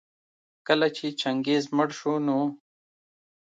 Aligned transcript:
کله 0.67 0.87
چي 0.97 1.07
چنګېز 1.21 1.63
مړ 1.75 1.89
شو 1.99 2.13
نو 2.27 2.39